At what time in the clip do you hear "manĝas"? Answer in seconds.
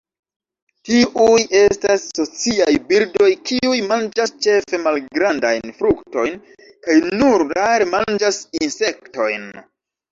3.93-4.35, 7.97-8.45